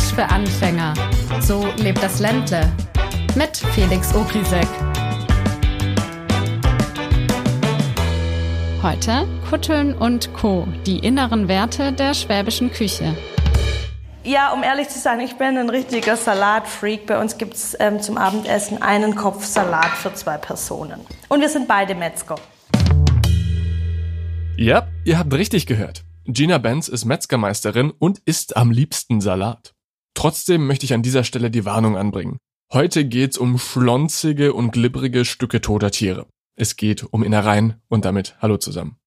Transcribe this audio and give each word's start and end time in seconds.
Fisch 0.00 0.14
für 0.14 0.24
Anfänger. 0.24 0.94
So 1.40 1.66
lebt 1.76 2.02
das 2.02 2.20
Ländle. 2.20 2.70
Mit 3.34 3.56
Felix 3.56 4.14
Ogrisek. 4.14 4.66
Heute 8.82 9.26
Kutteln 9.48 9.94
und 9.94 10.32
Co. 10.32 10.66
Die 10.86 10.98
inneren 11.00 11.48
Werte 11.48 11.92
der 11.92 12.14
schwäbischen 12.14 12.72
Küche. 12.72 13.16
Ja, 14.22 14.52
um 14.52 14.62
ehrlich 14.62 14.88
zu 14.88 14.98
sein, 14.98 15.20
ich 15.20 15.36
bin 15.36 15.58
ein 15.58 15.68
richtiger 15.68 16.16
Salatfreak. 16.16 17.06
Bei 17.06 17.20
uns 17.20 17.36
gibt 17.36 17.54
es 17.54 17.76
ähm, 17.78 18.00
zum 18.00 18.16
Abendessen 18.16 18.80
einen 18.80 19.14
Kopf 19.14 19.44
Salat 19.44 19.90
für 19.90 20.14
zwei 20.14 20.38
Personen. 20.38 21.00
Und 21.28 21.40
wir 21.40 21.48
sind 21.48 21.68
beide 21.68 21.94
Metzger. 21.94 22.36
Ja, 24.56 24.86
ihr 25.04 25.18
habt 25.18 25.32
richtig 25.32 25.66
gehört. 25.66 26.04
Gina 26.26 26.58
Benz 26.58 26.88
ist 26.88 27.04
Metzgermeisterin 27.04 27.92
und 27.98 28.20
isst 28.24 28.56
am 28.56 28.70
liebsten 28.70 29.20
Salat. 29.20 29.74
Trotzdem 30.20 30.66
möchte 30.66 30.84
ich 30.84 30.92
an 30.92 31.00
dieser 31.00 31.24
Stelle 31.24 31.50
die 31.50 31.64
Warnung 31.64 31.96
anbringen. 31.96 32.36
Heute 32.74 33.06
geht's 33.06 33.38
um 33.38 33.58
schlonzige 33.58 34.52
und 34.52 34.70
glibbrige 34.70 35.24
Stücke 35.24 35.62
toter 35.62 35.90
Tiere. 35.90 36.26
Es 36.56 36.76
geht 36.76 37.04
um 37.10 37.22
Innereien 37.22 37.80
und 37.88 38.04
damit 38.04 38.36
Hallo 38.38 38.58
zusammen. 38.58 38.98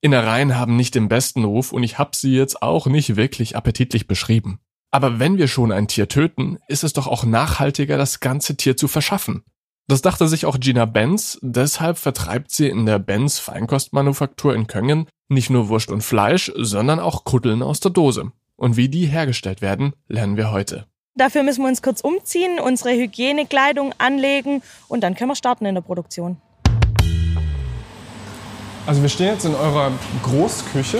Innereien 0.00 0.56
haben 0.56 0.76
nicht 0.76 0.94
den 0.94 1.08
besten 1.08 1.42
Ruf 1.42 1.72
und 1.72 1.82
ich 1.82 1.98
hab 1.98 2.14
sie 2.14 2.36
jetzt 2.36 2.62
auch 2.62 2.86
nicht 2.86 3.16
wirklich 3.16 3.56
appetitlich 3.56 4.06
beschrieben. 4.06 4.60
Aber 4.92 5.18
wenn 5.18 5.38
wir 5.38 5.48
schon 5.48 5.72
ein 5.72 5.88
Tier 5.88 6.06
töten, 6.06 6.60
ist 6.68 6.84
es 6.84 6.92
doch 6.92 7.08
auch 7.08 7.24
nachhaltiger, 7.24 7.98
das 7.98 8.20
ganze 8.20 8.56
Tier 8.56 8.76
zu 8.76 8.86
verschaffen. 8.86 9.42
Das 9.88 10.02
dachte 10.02 10.28
sich 10.28 10.46
auch 10.46 10.60
Gina 10.60 10.84
Benz, 10.84 11.36
deshalb 11.42 11.98
vertreibt 11.98 12.52
sie 12.52 12.68
in 12.68 12.86
der 12.86 13.00
Benz 13.00 13.40
Feinkostmanufaktur 13.40 14.54
in 14.54 14.68
Köngen 14.68 15.08
nicht 15.28 15.50
nur 15.50 15.68
Wurst 15.68 15.90
und 15.90 16.02
Fleisch, 16.02 16.52
sondern 16.54 17.00
auch 17.00 17.24
Kutteln 17.24 17.60
aus 17.60 17.80
der 17.80 17.90
Dose. 17.90 18.30
Und 18.60 18.76
wie 18.76 18.90
die 18.90 19.06
hergestellt 19.06 19.62
werden, 19.62 19.94
lernen 20.06 20.36
wir 20.36 20.52
heute. 20.52 20.84
Dafür 21.14 21.42
müssen 21.42 21.62
wir 21.62 21.68
uns 21.68 21.80
kurz 21.80 22.02
umziehen, 22.02 22.60
unsere 22.60 22.90
Hygienekleidung 22.90 23.94
anlegen 23.96 24.60
und 24.86 25.02
dann 25.02 25.14
können 25.14 25.30
wir 25.30 25.34
starten 25.34 25.64
in 25.64 25.74
der 25.74 25.80
Produktion. 25.80 26.36
Also 28.86 29.00
wir 29.00 29.08
stehen 29.08 29.28
jetzt 29.28 29.46
in 29.46 29.54
eurer 29.54 29.92
Großküche 30.22 30.98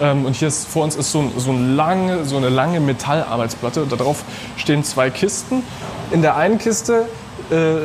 ähm, 0.00 0.24
und 0.24 0.34
hier 0.34 0.48
ist, 0.48 0.66
vor 0.66 0.82
uns 0.82 0.96
ist 0.96 1.12
so, 1.12 1.30
so, 1.36 1.52
ein 1.52 1.76
lange, 1.76 2.24
so 2.24 2.38
eine 2.38 2.48
lange 2.48 2.80
Metallarbeitsplatte 2.80 3.84
und 3.84 3.92
darauf 3.92 4.24
stehen 4.56 4.82
zwei 4.82 5.08
Kisten. 5.08 5.62
In 6.10 6.22
der 6.22 6.34
einen 6.34 6.58
Kiste, 6.58 7.06
äh, 7.52 7.84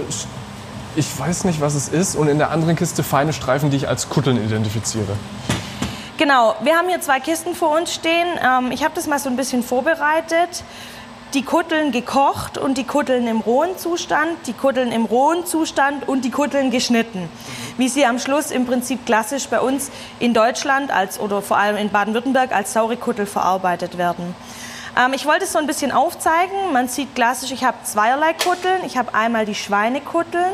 ich 0.96 1.20
weiß 1.20 1.44
nicht, 1.44 1.62
was 1.62 1.76
es 1.76 1.90
ist, 1.90 2.16
und 2.16 2.28
in 2.28 2.40
der 2.40 2.50
anderen 2.50 2.76
Kiste 2.76 3.04
feine 3.04 3.34
Streifen, 3.34 3.70
die 3.70 3.78
ich 3.78 3.88
als 3.88 4.10
Kutteln 4.10 4.44
identifiziere. 4.44 5.16
Genau, 6.22 6.54
wir 6.62 6.78
haben 6.78 6.88
hier 6.88 7.02
zwei 7.02 7.20
Kisten 7.20 7.56
vor 7.56 7.76
uns 7.76 7.96
stehen. 7.96 8.28
Ähm, 8.48 8.72
ich 8.72 8.84
habe 8.84 8.94
das 8.94 9.08
mal 9.08 9.18
so 9.18 9.28
ein 9.28 9.36
bisschen 9.36 9.64
vorbereitet 9.64 10.64
die 11.34 11.42
Kutteln 11.42 11.92
gekocht 11.92 12.60
und 12.60 12.78
die 12.78 12.84
Kutteln 12.84 13.26
im 13.26 13.40
rohen 13.40 13.76
Zustand, 13.78 14.38
die 14.46 14.54
Kutteln 14.54 14.92
im 14.92 15.06
rohen 15.06 15.48
Zustand 15.48 16.08
und 16.08 16.24
die 16.24 16.30
Kutteln 16.30 16.70
geschnitten. 16.70 17.28
Wie 17.78 17.90
sie 17.90 18.06
am 18.06 18.20
Schluss 18.20 18.52
im 18.52 18.68
Prinzip 18.68 19.04
klassisch 19.08 19.48
bei 19.48 19.62
uns 19.62 19.90
in 20.20 20.36
Deutschland 20.36 20.92
als, 20.92 21.20
oder 21.20 21.42
vor 21.42 21.58
allem 21.58 21.78
in 21.78 21.90
Baden-Württemberg 21.90 22.54
als 22.54 22.74
saure 22.74 22.98
Kuttel 22.98 23.26
verarbeitet 23.26 23.98
werden. 23.98 24.36
Ähm, 24.96 25.14
ich 25.14 25.26
wollte 25.26 25.46
es 25.46 25.54
so 25.54 25.58
ein 25.58 25.66
bisschen 25.66 25.92
aufzeigen. 25.92 26.72
Man 26.72 26.88
sieht 26.88 27.16
klassisch, 27.16 27.50
ich 27.50 27.64
habe 27.64 27.78
zweierlei 27.84 28.34
Kutteln. 28.34 28.82
Ich 28.86 28.96
habe 28.96 29.16
einmal 29.16 29.48
die 29.48 29.56
Schweinekutteln 29.56 30.54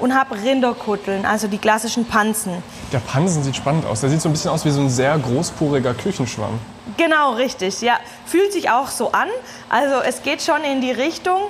und 0.00 0.14
habe 0.14 0.34
Rinderkutteln, 0.42 1.24
also 1.24 1.48
die 1.48 1.58
klassischen 1.58 2.06
Pansen. 2.06 2.62
Der 2.92 2.98
Pansen 2.98 3.42
sieht 3.42 3.56
spannend 3.56 3.86
aus. 3.86 4.00
Der 4.00 4.10
sieht 4.10 4.20
so 4.20 4.28
ein 4.28 4.32
bisschen 4.32 4.50
aus 4.50 4.64
wie 4.64 4.70
so 4.70 4.80
ein 4.80 4.90
sehr 4.90 5.18
großporiger 5.18 5.94
Küchenschwamm. 5.94 6.58
Genau, 6.96 7.32
richtig. 7.32 7.80
Ja, 7.80 7.98
fühlt 8.26 8.52
sich 8.52 8.70
auch 8.70 8.88
so 8.88 9.12
an. 9.12 9.28
Also 9.68 9.96
es 10.06 10.22
geht 10.22 10.42
schon 10.42 10.62
in 10.64 10.80
die 10.80 10.92
Richtung. 10.92 11.40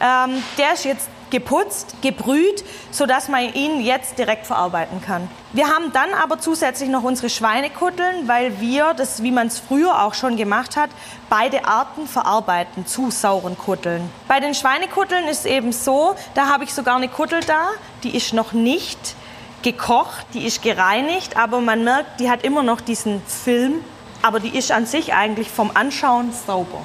Ähm, 0.00 0.42
der 0.58 0.74
ist 0.74 0.84
jetzt 0.84 1.08
geputzt, 1.30 1.96
gebrüht, 2.02 2.64
sodass 2.90 3.28
man 3.28 3.52
ihn 3.54 3.80
jetzt 3.80 4.18
direkt 4.18 4.46
verarbeiten 4.46 5.00
kann. 5.00 5.28
Wir 5.52 5.68
haben 5.68 5.92
dann 5.92 6.12
aber 6.14 6.38
zusätzlich 6.38 6.88
noch 6.88 7.02
unsere 7.02 7.30
Schweinekutteln, 7.30 8.28
weil 8.28 8.60
wir, 8.60 8.94
das 8.94 9.22
wie 9.22 9.30
man 9.30 9.48
es 9.48 9.58
früher 9.58 10.02
auch 10.02 10.14
schon 10.14 10.36
gemacht 10.36 10.76
hat, 10.76 10.90
beide 11.28 11.64
Arten 11.66 12.06
verarbeiten 12.06 12.86
zu 12.86 13.10
sauren 13.10 13.56
Kutteln. 13.56 14.08
Bei 14.28 14.40
den 14.40 14.54
Schweinekutteln 14.54 15.26
ist 15.26 15.46
eben 15.46 15.72
so, 15.72 16.14
da 16.34 16.48
habe 16.48 16.64
ich 16.64 16.72
sogar 16.72 16.96
eine 16.96 17.08
Kuttel 17.08 17.40
da, 17.46 17.68
die 18.02 18.16
ist 18.16 18.32
noch 18.32 18.52
nicht 18.52 19.14
gekocht, 19.62 20.26
die 20.34 20.46
ist 20.46 20.62
gereinigt, 20.62 21.36
aber 21.36 21.60
man 21.60 21.82
merkt, 21.82 22.20
die 22.20 22.30
hat 22.30 22.44
immer 22.44 22.62
noch 22.62 22.80
diesen 22.80 23.22
Film 23.26 23.82
aber 24.26 24.40
die 24.40 24.56
ist 24.56 24.72
an 24.72 24.86
sich 24.86 25.14
eigentlich 25.14 25.48
vom 25.48 25.70
Anschauen 25.74 26.32
sauber. 26.32 26.82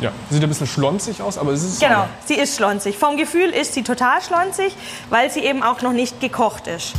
Ja, 0.00 0.12
sieht 0.30 0.42
ein 0.42 0.48
bisschen 0.48 0.66
schlonzig 0.66 1.20
aus, 1.20 1.36
aber 1.36 1.52
es 1.52 1.62
ist 1.62 1.80
Genau, 1.80 2.08
sie 2.24 2.34
ist 2.34 2.56
schlonzig. 2.56 2.96
Vom 2.96 3.18
Gefühl 3.18 3.50
ist 3.50 3.74
sie 3.74 3.82
total 3.82 4.22
schlonzig, 4.22 4.74
weil 5.10 5.30
sie 5.30 5.40
eben 5.40 5.62
auch 5.62 5.82
noch 5.82 5.92
nicht 5.92 6.20
gekocht 6.20 6.66
ist. 6.66 6.94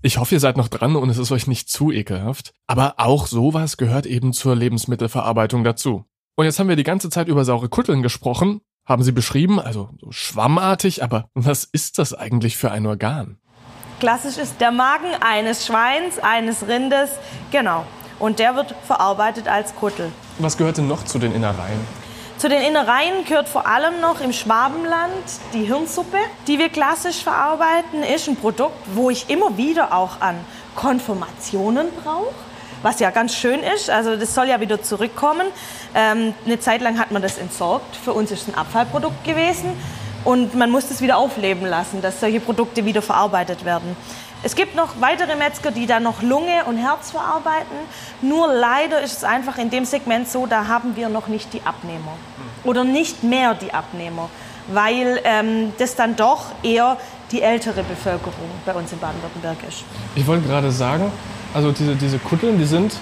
Ich 0.00 0.16
hoffe, 0.16 0.34
ihr 0.34 0.40
seid 0.40 0.56
noch 0.56 0.68
dran 0.68 0.96
und 0.96 1.10
es 1.10 1.18
ist 1.18 1.30
euch 1.30 1.46
nicht 1.46 1.68
zu 1.68 1.92
ekelhaft. 1.92 2.54
Aber 2.66 2.94
auch 2.96 3.26
sowas 3.26 3.76
gehört 3.76 4.06
eben 4.06 4.32
zur 4.32 4.56
Lebensmittelverarbeitung 4.56 5.62
dazu. 5.62 6.06
Und 6.36 6.46
jetzt 6.46 6.58
haben 6.58 6.70
wir 6.70 6.76
die 6.76 6.84
ganze 6.84 7.10
Zeit 7.10 7.28
über 7.28 7.44
saure 7.44 7.68
Kutteln 7.68 8.00
gesprochen, 8.00 8.62
haben 8.86 9.02
sie 9.02 9.12
beschrieben, 9.12 9.60
also 9.60 9.90
so 10.00 10.10
schwammartig, 10.10 11.04
aber 11.04 11.28
was 11.34 11.64
ist 11.64 11.98
das 11.98 12.14
eigentlich 12.14 12.56
für 12.56 12.70
ein 12.70 12.86
Organ? 12.86 13.36
Klassisch 13.98 14.38
ist 14.38 14.58
der 14.58 14.72
Magen 14.72 15.12
eines 15.20 15.66
Schweins, 15.66 16.18
eines 16.18 16.66
Rindes, 16.66 17.10
genau 17.50 17.84
und 18.20 18.38
der 18.38 18.54
wird 18.54 18.74
verarbeitet 18.86 19.48
als 19.48 19.74
Kuttel. 19.74 20.12
Was 20.38 20.56
gehört 20.56 20.76
denn 20.76 20.86
noch 20.86 21.04
zu 21.04 21.18
den 21.18 21.34
Innereien? 21.34 21.80
Zu 22.38 22.48
den 22.48 22.62
Innereien 22.62 23.24
gehört 23.26 23.48
vor 23.48 23.66
allem 23.66 24.00
noch 24.00 24.20
im 24.20 24.32
Schwabenland 24.32 25.12
die 25.52 25.64
Hirnsuppe, 25.64 26.16
die 26.46 26.58
wir 26.58 26.70
klassisch 26.70 27.22
verarbeiten. 27.22 28.02
Ist 28.02 28.28
ein 28.28 28.36
Produkt, 28.36 28.78
wo 28.94 29.10
ich 29.10 29.28
immer 29.28 29.58
wieder 29.58 29.92
auch 29.92 30.20
an 30.20 30.36
Konfirmationen 30.74 31.88
brauche, 32.02 32.32
was 32.80 32.98
ja 32.98 33.10
ganz 33.10 33.34
schön 33.34 33.60
ist. 33.60 33.90
Also 33.90 34.16
das 34.16 34.34
soll 34.34 34.48
ja 34.48 34.58
wieder 34.60 34.82
zurückkommen. 34.82 35.48
Ähm, 35.94 36.32
eine 36.46 36.58
Zeit 36.58 36.80
lang 36.80 36.98
hat 36.98 37.10
man 37.10 37.20
das 37.20 37.36
entsorgt. 37.36 37.94
Für 37.96 38.14
uns 38.14 38.30
ist 38.30 38.42
es 38.42 38.48
ein 38.48 38.54
Abfallprodukt 38.54 39.22
gewesen 39.22 39.72
und 40.24 40.54
man 40.54 40.70
muss 40.70 40.90
es 40.90 41.02
wieder 41.02 41.18
aufleben 41.18 41.66
lassen, 41.66 42.00
dass 42.00 42.20
solche 42.20 42.40
Produkte 42.40 42.86
wieder 42.86 43.02
verarbeitet 43.02 43.66
werden. 43.66 43.96
Es 44.42 44.54
gibt 44.54 44.74
noch 44.74 45.00
weitere 45.00 45.36
Metzger, 45.36 45.70
die 45.70 45.86
da 45.86 46.00
noch 46.00 46.22
Lunge 46.22 46.64
und 46.66 46.78
Herz 46.78 47.10
verarbeiten. 47.10 47.76
Nur 48.22 48.48
leider 48.48 49.02
ist 49.02 49.18
es 49.18 49.24
einfach 49.24 49.58
in 49.58 49.68
dem 49.68 49.84
Segment 49.84 50.28
so, 50.28 50.46
da 50.46 50.66
haben 50.66 50.96
wir 50.96 51.10
noch 51.10 51.28
nicht 51.28 51.52
die 51.52 51.60
Abnehmer. 51.64 52.16
Oder 52.64 52.84
nicht 52.84 53.22
mehr 53.22 53.54
die 53.54 53.74
Abnehmer. 53.74 54.30
Weil 54.68 55.20
ähm, 55.24 55.72
das 55.78 55.94
dann 55.94 56.16
doch 56.16 56.46
eher 56.62 56.96
die 57.32 57.42
ältere 57.42 57.82
Bevölkerung 57.82 58.50
bei 58.64 58.72
uns 58.72 58.92
in 58.92 58.98
Baden-Württemberg 58.98 59.58
ist. 59.68 59.84
Ich 60.14 60.26
wollte 60.26 60.46
gerade 60.48 60.70
sagen, 60.70 61.12
also 61.52 61.72
diese, 61.72 61.94
diese 61.96 62.18
Kutteln, 62.18 62.58
die 62.58 62.64
sind 62.64 62.94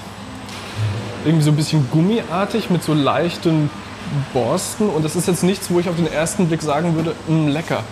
irgendwie 1.25 1.45
so 1.45 1.51
ein 1.51 1.57
bisschen 1.57 1.89
gummiartig 1.91 2.69
mit 2.71 2.83
so 2.83 2.95
leichten 2.95 3.71
Borsten. 4.33 4.89
Und 4.89 5.05
das 5.05 5.15
ist 5.15 5.29
jetzt 5.29 5.45
nichts, 5.45 5.71
wo 5.71 5.79
ich 5.79 5.89
auf 5.89 5.97
den 5.97 6.11
ersten 6.11 6.49
Blick 6.49 6.63
sagen 6.63 6.97
würde, 6.97 7.15
mh, 7.29 7.35
mm, 7.35 7.49
lecker. 7.49 7.85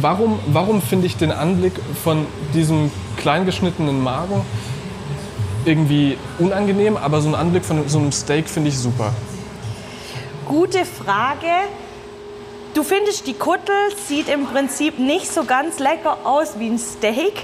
Warum, 0.00 0.40
warum 0.46 0.82
finde 0.82 1.06
ich 1.06 1.16
den 1.16 1.30
Anblick 1.30 1.72
von 2.02 2.26
diesem 2.52 2.90
kleingeschnittenen 3.16 4.02
Magen 4.02 4.44
irgendwie 5.64 6.18
unangenehm, 6.38 6.96
aber 6.96 7.20
so 7.20 7.28
ein 7.28 7.34
Anblick 7.34 7.64
von 7.64 7.88
so 7.88 7.98
einem 7.98 8.10
Steak 8.10 8.48
finde 8.48 8.70
ich 8.70 8.78
super? 8.78 9.12
Gute 10.46 10.84
Frage. 10.84 11.46
Du 12.74 12.82
findest, 12.82 13.28
die 13.28 13.34
Kuttel 13.34 13.76
sieht 14.08 14.28
im 14.28 14.46
Prinzip 14.46 14.98
nicht 14.98 15.32
so 15.32 15.44
ganz 15.44 15.78
lecker 15.78 16.18
aus 16.24 16.58
wie 16.58 16.70
ein 16.70 16.78
Steak. 16.78 17.34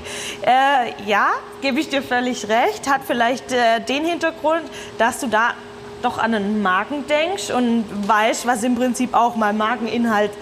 Äh, 0.43 1.09
ja, 1.09 1.29
gebe 1.63 1.79
ich 1.79 1.89
dir 1.89 2.03
völlig 2.03 2.49
recht. 2.49 2.91
Hat 2.91 3.03
vielleicht 3.07 3.53
äh, 3.53 3.81
den 3.81 4.05
Hintergrund, 4.05 4.63
dass 4.99 5.21
du 5.21 5.29
da 5.29 5.55
doch 6.03 6.19
an 6.19 6.35
einen 6.35 6.63
Magen 6.63 7.07
denkst 7.07 7.51
und 7.51 7.85
weißt, 8.09 8.45
was 8.45 8.65
im 8.65 8.75
Prinzip 8.75 9.15
auch 9.15 9.37
mal 9.37 9.53
Mageninhalt 9.53 10.33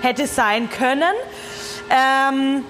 hätte 0.00 0.26
sein 0.26 0.70
können. 0.70 1.02
Ähm, 1.90 2.64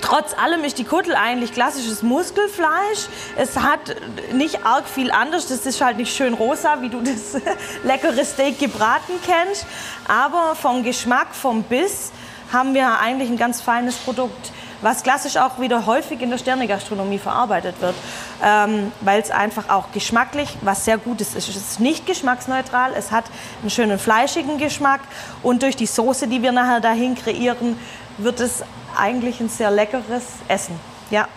Trotz 0.00 0.32
allem 0.32 0.62
ist 0.64 0.78
die 0.78 0.84
Kuttel 0.84 1.14
eigentlich 1.14 1.52
klassisches 1.52 2.02
Muskelfleisch. 2.02 3.08
Es 3.36 3.56
hat 3.56 3.96
nicht 4.32 4.64
arg 4.64 4.88
viel 4.88 5.10
anders. 5.10 5.48
Das 5.48 5.66
ist 5.66 5.80
halt 5.80 5.96
nicht 5.96 6.14
schön 6.14 6.34
rosa, 6.34 6.80
wie 6.82 6.88
du 6.88 7.00
das 7.00 7.40
leckere 7.82 8.24
Steak 8.24 8.58
gebraten 8.58 9.14
kennst. 9.26 9.66
Aber 10.06 10.54
vom 10.54 10.84
Geschmack, 10.84 11.34
vom 11.34 11.62
Biss 11.64 12.12
haben 12.52 12.74
wir 12.74 13.00
eigentlich 13.00 13.28
ein 13.28 13.36
ganz 13.36 13.60
feines 13.60 13.96
Produkt, 13.96 14.52
was 14.80 15.02
klassisch 15.02 15.36
auch 15.36 15.60
wieder 15.60 15.84
häufig 15.86 16.22
in 16.22 16.30
der 16.30 16.38
Sternegastronomie 16.38 17.18
verarbeitet 17.18 17.80
wird, 17.80 17.96
ähm, 18.42 18.92
weil 19.00 19.20
es 19.20 19.30
einfach 19.30 19.68
auch 19.68 19.92
geschmacklich 19.92 20.56
was 20.62 20.84
sehr 20.84 20.96
Gutes 20.96 21.34
ist. 21.34 21.48
Es 21.48 21.56
ist 21.56 21.80
nicht 21.80 22.06
geschmacksneutral, 22.06 22.92
es 22.96 23.10
hat 23.10 23.24
einen 23.60 23.70
schönen 23.70 23.98
fleischigen 23.98 24.56
Geschmack 24.56 25.00
und 25.42 25.62
durch 25.62 25.76
die 25.76 25.86
Soße, 25.86 26.28
die 26.28 26.40
wir 26.40 26.52
nachher 26.52 26.80
dahin 26.80 27.16
kreieren, 27.16 27.76
wird 28.18 28.40
es 28.40 28.62
eigentlich 28.96 29.40
ein 29.40 29.48
sehr 29.48 29.70
leckeres 29.70 30.26
Essen. 30.48 30.74
Ja. 31.10 31.28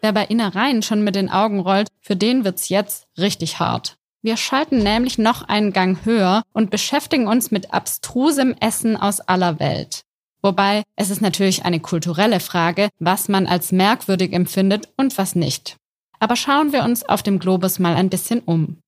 Wer 0.00 0.12
bei 0.12 0.24
Innereien 0.24 0.82
schon 0.82 1.04
mit 1.04 1.14
den 1.14 1.28
Augen 1.28 1.60
rollt, 1.60 1.88
für 2.00 2.16
den 2.16 2.44
wird's 2.44 2.68
jetzt 2.68 3.06
richtig 3.18 3.58
hart. 3.58 3.96
Wir 4.22 4.36
schalten 4.36 4.78
nämlich 4.78 5.18
noch 5.18 5.42
einen 5.48 5.72
Gang 5.72 6.04
höher 6.04 6.42
und 6.52 6.70
beschäftigen 6.70 7.26
uns 7.26 7.50
mit 7.50 7.72
abstrusem 7.72 8.54
Essen 8.60 8.96
aus 8.96 9.20
aller 9.20 9.58
Welt. 9.58 10.02
Wobei 10.42 10.84
es 10.96 11.10
ist 11.10 11.20
natürlich 11.20 11.64
eine 11.64 11.80
kulturelle 11.80 12.40
Frage, 12.40 12.88
was 12.98 13.28
man 13.28 13.46
als 13.46 13.72
merkwürdig 13.72 14.32
empfindet 14.32 14.88
und 14.96 15.18
was 15.18 15.34
nicht. 15.34 15.76
Aber 16.18 16.36
schauen 16.36 16.72
wir 16.72 16.84
uns 16.84 17.06
auf 17.06 17.22
dem 17.22 17.38
Globus 17.38 17.78
mal 17.78 17.94
ein 17.94 18.10
bisschen 18.10 18.40
um. 18.40 18.78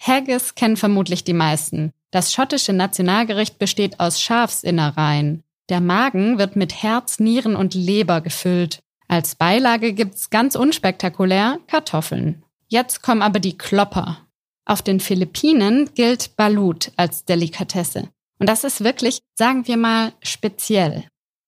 Haggis 0.00 0.54
kennen 0.54 0.76
vermutlich 0.76 1.24
die 1.24 1.34
meisten. 1.34 1.92
Das 2.10 2.32
schottische 2.32 2.72
Nationalgericht 2.72 3.58
besteht 3.58 4.00
aus 4.00 4.20
Schafsinnereien. 4.20 5.42
Der 5.68 5.80
Magen 5.80 6.38
wird 6.38 6.56
mit 6.56 6.82
Herz, 6.82 7.20
Nieren 7.20 7.54
und 7.54 7.74
Leber 7.74 8.20
gefüllt. 8.20 8.80
Als 9.06 9.36
Beilage 9.36 9.92
gibt's 9.92 10.30
ganz 10.30 10.56
unspektakulär 10.56 11.58
Kartoffeln. 11.68 12.42
Jetzt 12.68 13.02
kommen 13.02 13.22
aber 13.22 13.38
die 13.38 13.56
Klopper. 13.56 14.18
Auf 14.64 14.82
den 14.82 15.00
Philippinen 15.00 15.90
gilt 15.94 16.36
Balut 16.36 16.92
als 16.96 17.24
Delikatesse. 17.24 18.08
Und 18.38 18.48
das 18.48 18.64
ist 18.64 18.82
wirklich, 18.82 19.20
sagen 19.34 19.66
wir 19.66 19.76
mal, 19.76 20.12
speziell. 20.22 21.04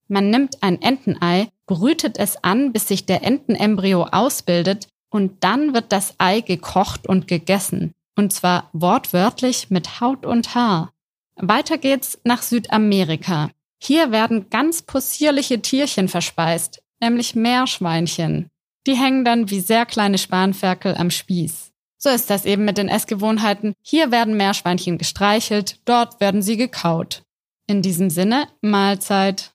Man 0.09 0.31
nimmt 0.31 0.63
ein 0.63 0.81
Entenei, 0.83 1.49
brütet 1.67 2.19
es 2.19 2.43
an, 2.45 2.73
bis 2.73 2.89
sich 2.89 3.07
der 3.07 3.25
Entenembryo 3.25 4.05
ausbildet 4.05 4.89
und 5.11 5.43
dann 5.43 5.75
wird 5.75 5.91
das 5.91 6.15
Ei 6.19 6.41
gekocht 6.41 7.07
und 7.07 7.29
gegessen. 7.29 7.93
Und 8.17 8.33
zwar 8.33 8.71
wortwörtlich 8.73 9.71
mit 9.71 10.01
Haut 10.01 10.27
und 10.27 10.55
Haar. 10.55 10.93
Weiter 11.37 11.79
geht's 11.79 12.19
nach 12.25 12.43
Südamerika. 12.43 13.51
Hier 13.79 14.13
werden 14.13 14.49
ganz 14.51 14.83
possierliche 14.83 15.61
Tierchen 15.61 16.09
verspeist, 16.09 16.83
nämlich 17.01 17.35
Meerschweinchen. 17.35 18.49
Die 18.87 18.95
hängen 18.95 19.25
dann 19.25 19.51
wie 19.51 19.61
sehr 19.61 19.87
kleine 19.87 20.19
Spanferkel 20.19 20.95
am 20.97 21.11
Spieß. 21.11 21.73
So 21.99 22.11
ist 22.11 22.31
das 22.31 22.45
eben 22.45 22.65
mit 22.65 22.79
den 22.79 22.89
Essgewohnheiten. 22.89 23.75
Hier 23.81 24.11
werden 24.11 24.37
Meerschweinchen 24.37 24.99
gestreichelt, 24.99 25.81
dort 25.85 26.21
werden 26.21 26.43
sie 26.43 26.57
gekaut. 26.57 27.23
In 27.69 27.81
diesem 27.81 28.11
Sinne, 28.11 28.49
Mahlzeit. 28.61 29.53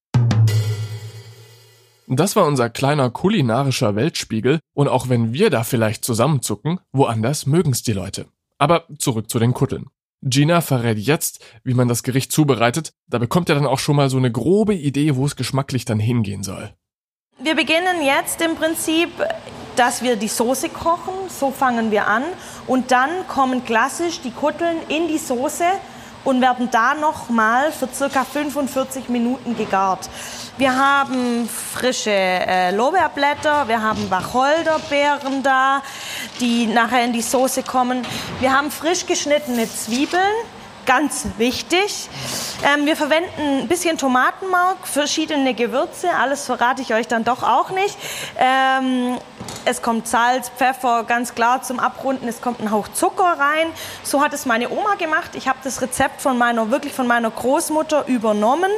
Das 2.08 2.38
war 2.38 2.46
unser 2.46 2.70
kleiner 2.70 3.10
kulinarischer 3.10 3.96
Weltspiegel 3.96 4.60
und 4.74 4.88
auch 4.88 5.10
wenn 5.10 5.34
wir 5.34 5.50
da 5.50 5.64
vielleicht 5.66 6.06
zusammenzucken, 6.06 6.80
woanders 6.94 7.46
mögen's 7.46 7.84
die 7.84 7.92
Leute. 7.92 8.28
Aber 8.58 8.86
zurück 8.98 9.30
zu 9.30 9.40
den 9.40 9.54
Kutteln. 9.54 9.88
Gina 10.24 10.62
verrät 10.62 10.98
jetzt, 10.98 11.44
wie 11.64 11.76
man 11.76 11.88
das 11.88 12.02
Gericht 12.02 12.32
zubereitet, 12.32 12.94
da 13.08 13.20
bekommt 13.20 13.50
ihr 13.50 13.56
dann 13.56 13.68
auch 13.68 13.80
schon 13.80 13.96
mal 13.96 14.10
so 14.10 14.18
eine 14.18 14.32
grobe 14.32 14.74
Idee, 14.74 15.16
wo 15.16 15.26
es 15.26 15.36
geschmacklich 15.36 15.86
dann 15.86 16.00
hingehen 16.00 16.44
soll. 16.44 16.74
Wir 17.40 17.56
beginnen 17.56 18.02
jetzt 18.04 18.42
im 18.42 18.56
Prinzip 18.56 19.12
dass 19.78 20.02
wir 20.02 20.16
die 20.16 20.28
Soße 20.28 20.70
kochen. 20.70 21.14
So 21.30 21.52
fangen 21.52 21.92
wir 21.92 22.08
an. 22.08 22.24
Und 22.66 22.92
dann 22.92 23.10
kommen 23.28 23.64
klassisch 23.64 24.20
die 24.22 24.32
Kutteln 24.32 24.78
in 24.90 25.08
die 25.08 25.20
Soße 25.20 25.66
und 26.24 26.42
werden 26.42 26.70
da 26.72 26.94
nochmal 26.94 27.72
für 27.72 27.88
circa 27.88 28.24
45 28.24 29.10
Minuten 29.10 29.56
gegart. 29.56 30.10
Wir 30.58 30.76
haben 30.76 31.48
frische 31.48 32.12
äh, 32.12 32.72
Lorbeerblätter, 32.72 33.68
wir 33.68 33.82
haben 33.82 34.10
Wacholderbeeren 34.10 35.44
da, 35.44 35.84
die 36.40 36.66
nachher 36.66 37.06
in 37.06 37.14
die 37.14 37.22
Soße 37.22 37.62
kommen. 37.64 38.02
Wir 38.40 38.52
haben 38.52 38.72
frisch 38.72 39.06
geschnittene 39.06 39.70
Zwiebeln, 39.70 40.34
ganz 40.88 41.28
wichtig. 41.38 42.10
Ähm, 42.64 42.88
wir 42.88 42.96
verwenden 42.96 43.62
ein 43.62 43.68
bisschen 43.68 44.00
Tomatenmark, 44.00 44.88
verschiedene 44.88 45.54
Gewürze, 45.54 46.10
alles 46.20 46.46
verrate 46.46 46.82
ich 46.82 46.94
euch 46.96 47.08
dann 47.08 47.24
doch 47.24 47.44
auch 47.44 47.70
nicht. 47.70 47.96
Ähm, 48.38 49.20
es 49.66 49.82
kommt 49.82 50.08
Salz, 50.08 50.50
Pfeffer, 50.50 51.04
ganz 51.04 51.36
klar 51.36 51.62
zum 51.62 51.80
Abrunden. 51.80 52.28
Es 52.28 52.42
kommt 52.42 52.62
ein 52.62 52.72
Hauch 52.72 52.88
Zucker 52.88 53.38
rein. 53.38 53.68
So 54.02 54.22
hat 54.22 54.34
es 54.34 54.46
meine 54.46 54.70
Oma 54.70 54.96
gemacht. 54.96 55.32
Ich 55.34 55.48
habe 55.48 55.60
das 55.64 55.82
Rezept 55.82 56.22
von 56.22 56.38
meiner, 56.38 56.72
wirklich 56.72 56.94
von 56.94 57.06
meiner 57.06 57.30
Großmutter 57.30 58.08
übernommen. 58.08 58.72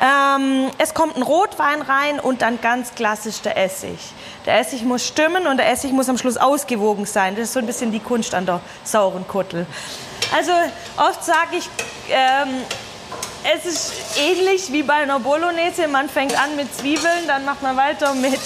Ähm, 0.00 0.70
es 0.78 0.94
kommt 0.94 1.16
ein 1.16 1.22
Rotwein 1.22 1.82
rein 1.82 2.18
und 2.18 2.40
dann 2.40 2.60
ganz 2.62 2.94
klassisch 2.94 3.42
der 3.42 3.58
Essig. 3.58 3.98
Der 4.46 4.58
Essig 4.58 4.84
muss 4.84 5.06
stimmen 5.06 5.46
und 5.46 5.58
der 5.58 5.70
Essig 5.70 5.92
muss 5.92 6.08
am 6.08 6.16
Schluss 6.16 6.38
ausgewogen 6.38 7.04
sein. 7.04 7.36
Das 7.36 7.44
ist 7.44 7.52
so 7.52 7.60
ein 7.60 7.66
bisschen 7.66 7.92
die 7.92 8.00
Kunst 8.00 8.34
an 8.34 8.46
der 8.46 8.60
sauren 8.84 9.28
Kuttel. 9.28 9.66
Also 10.34 10.52
oft 10.96 11.22
sage 11.24 11.56
ich, 11.58 11.68
ähm, 12.10 12.62
es 13.54 13.66
ist 13.66 13.92
ähnlich 14.18 14.72
wie 14.72 14.82
bei 14.82 14.94
einer 14.94 15.18
Bolognese. 15.18 15.88
Man 15.88 16.08
fängt 16.08 16.38
an 16.40 16.56
mit 16.56 16.74
Zwiebeln, 16.74 17.26
dann 17.26 17.44
macht 17.44 17.62
man 17.62 17.76
weiter 17.76 18.14
mit 18.14 18.40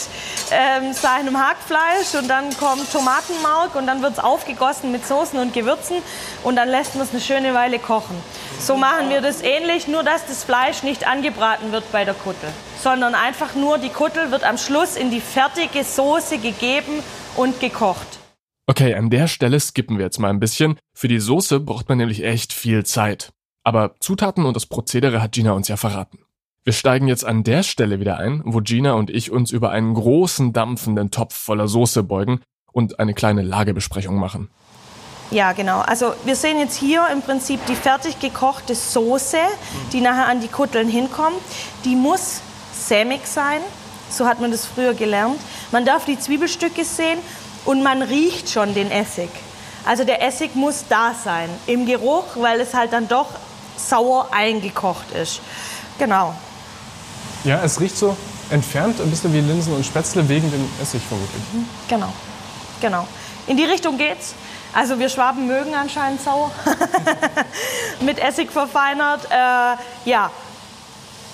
ähm, 0.51 0.93
seinem 0.93 1.39
Hackfleisch 1.39 2.15
und 2.19 2.29
dann 2.29 2.57
kommt 2.57 2.91
Tomatenmark 2.93 3.75
und 3.75 3.87
dann 3.87 4.03
wird 4.03 4.15
es 4.15 4.19
aufgegossen 4.19 4.93
mit 4.93 5.07
Soßen 5.07 5.39
und 5.39 5.53
Gewürzen 5.53 5.99
und 6.45 6.57
dann 6.57 6.69
lässt 6.69 6.95
man 6.95 7.05
es 7.05 7.13
eine 7.13 7.21
schöne 7.21 7.55
Weile 7.55 7.79
kochen. 7.79 8.21
So 8.59 8.77
machen 8.77 9.11
wir 9.11 9.21
das 9.21 9.43
ähnlich, 9.43 9.87
nur 9.87 10.03
dass 10.03 10.27
das 10.27 10.45
Fleisch 10.45 10.83
nicht 10.83 11.07
angebraten 11.07 11.73
wird 11.73 11.91
bei 11.93 12.05
der 12.05 12.15
Kuttel, 12.15 12.49
sondern 12.83 13.15
einfach 13.15 13.55
nur 13.55 13.79
die 13.79 13.91
Kuttel 13.91 14.31
wird 14.31 14.45
am 14.45 14.57
Schluss 14.57 14.97
in 14.97 15.11
die 15.11 15.21
fertige 15.21 15.85
Soße 15.85 16.39
gegeben 16.39 17.03
und 17.37 17.61
gekocht. 17.61 18.16
Okay, 18.69 18.97
an 18.97 19.11
der 19.11 19.29
Stelle 19.29 19.61
skippen 19.61 19.97
wir 19.97 20.07
jetzt 20.07 20.19
mal 20.19 20.29
ein 20.29 20.41
bisschen. 20.41 20.77
Für 20.93 21.07
die 21.07 21.21
Soße 21.21 21.61
braucht 21.61 21.89
man 21.89 21.99
nämlich 21.99 22.25
echt 22.25 22.53
viel 22.53 22.85
Zeit. 22.85 23.33
Aber 23.63 23.95
Zutaten 24.01 24.45
und 24.45 24.57
das 24.57 24.67
Prozedere 24.67 25.23
hat 25.23 25.33
Gina 25.33 25.53
uns 25.53 25.69
ja 25.69 25.77
verraten. 25.77 26.19
Wir 26.65 26.73
steigen 26.73 27.07
jetzt 27.07 27.25
an 27.25 27.45
der 27.45 27.63
Stelle 27.63 28.01
wieder 28.01 28.19
ein, 28.19 28.43
wo 28.45 28.59
Gina 28.59 28.95
und 28.95 29.09
ich 29.09 29.31
uns 29.31 29.53
über 29.53 29.71
einen 29.71 29.95
großen 29.95 30.53
dampfenden 30.53 31.13
Topf 31.13 31.37
voller 31.37 31.69
Soße 31.69 32.03
beugen 32.03 32.41
und 32.73 32.99
eine 32.99 33.15
kleine 33.15 33.43
Lagebesprechung 33.43 34.17
machen. 34.17 34.51
Ja, 35.31 35.53
genau. 35.53 35.83
Also 35.83 36.15
wir 36.25 36.35
sehen 36.35 36.59
jetzt 36.59 36.77
hier 36.77 37.07
im 37.13 37.23
Prinzip 37.23 37.65
die 37.67 37.77
fertig 37.77 38.19
gekochte 38.19 38.75
Soße, 38.75 39.39
die 39.93 40.01
nachher 40.01 40.27
an 40.27 40.41
die 40.41 40.49
Kutteln 40.49 40.89
hinkommt. 40.89 41.39
Die 41.85 41.95
muss 41.95 42.41
sämig 42.73 43.29
sein, 43.29 43.61
so 44.11 44.27
hat 44.27 44.41
man 44.41 44.51
das 44.51 44.67
früher 44.67 44.95
gelernt. 44.95 45.39
Man 45.71 45.85
darf 45.85 46.05
die 46.05 46.19
Zwiebelstücke 46.19 46.85
sehen 46.85 47.19
und 47.67 47.83
man 47.83 48.03
riecht 48.03 48.49
schon 48.49 48.75
den 48.75 48.91
Essig. 48.91 49.31
Also 49.85 50.05
der 50.05 50.23
Essig 50.23 50.55
muss 50.55 50.85
da 50.89 51.15
sein 51.23 51.49
im 51.67 51.87
Geruch, 51.87 52.25
weil 52.37 52.61
es 52.61 52.75
halt 52.75 52.93
dann 52.93 53.07
doch 53.09 53.29
sauer 53.77 54.29
eingekocht 54.33 55.13
ist. 55.13 55.41
Genau. 55.99 56.35
Ja, 57.45 57.63
es 57.63 57.81
riecht 57.81 57.97
so 57.97 58.17
entfernt 58.51 59.01
ein 59.01 59.11
bisschen 59.11 59.33
wie 59.33 59.41
Linsen 59.41 59.75
und 59.75 59.85
Spätzle 59.85 60.29
wegen 60.29 60.51
dem 60.51 60.69
Essig 60.81 61.03
vermutlich. 61.07 61.43
Mhm, 61.53 61.69
genau, 61.89 62.13
genau. 62.81 63.07
In 63.47 63.57
die 63.57 63.65
Richtung 63.65 63.99
geht's. 63.99 64.35
Also 64.73 64.99
wir 64.99 65.09
Schwaben 65.09 65.47
mögen 65.47 65.75
anscheinend 65.75 66.21
sauer. 66.21 66.51
Mit 68.01 68.19
Essig 68.19 68.51
verfeinert. 68.51 69.25
Äh, 69.31 70.09
ja, 70.09 70.31